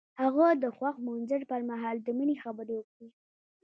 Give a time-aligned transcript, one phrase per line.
[0.21, 3.07] هغه د خوښ منظر پر مهال د مینې خبرې وکړې.